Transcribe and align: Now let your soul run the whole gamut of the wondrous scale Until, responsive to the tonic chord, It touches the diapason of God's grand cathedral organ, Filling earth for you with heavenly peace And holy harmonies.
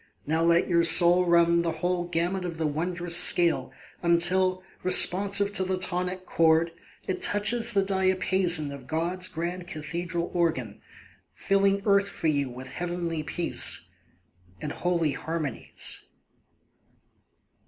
Now 0.25 0.41
let 0.41 0.67
your 0.67 0.83
soul 0.83 1.27
run 1.27 1.61
the 1.61 1.73
whole 1.73 2.05
gamut 2.05 2.43
of 2.43 2.57
the 2.57 2.65
wondrous 2.65 3.15
scale 3.15 3.71
Until, 4.01 4.63
responsive 4.81 5.53
to 5.53 5.63
the 5.63 5.77
tonic 5.77 6.25
chord, 6.25 6.71
It 7.07 7.21
touches 7.21 7.73
the 7.73 7.83
diapason 7.83 8.71
of 8.71 8.87
God's 8.87 9.27
grand 9.27 9.67
cathedral 9.67 10.31
organ, 10.33 10.81
Filling 11.35 11.83
earth 11.85 12.09
for 12.09 12.25
you 12.29 12.49
with 12.49 12.67
heavenly 12.69 13.21
peace 13.21 13.89
And 14.59 14.71
holy 14.71 15.11
harmonies. 15.11 15.99